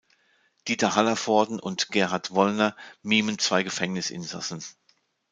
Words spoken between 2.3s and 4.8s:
Wollner mimen zwei Gefängnisinsassen.